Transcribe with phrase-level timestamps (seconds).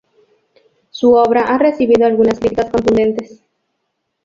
[0.89, 3.43] Su obra ha recibido algunas críticas contundentes.